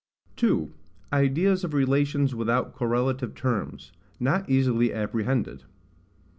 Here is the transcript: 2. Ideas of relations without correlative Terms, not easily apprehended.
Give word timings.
2. 0.35 0.73
Ideas 1.13 1.63
of 1.63 1.75
relations 1.75 2.33
without 2.33 2.73
correlative 2.73 3.35
Terms, 3.35 3.91
not 4.19 4.49
easily 4.49 4.91
apprehended. 4.91 5.65